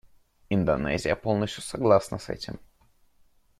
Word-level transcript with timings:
Индонезия 0.49 1.15
полностью 1.15 1.61
согласна 1.61 2.17
с 2.17 2.29
этим. 2.31 2.59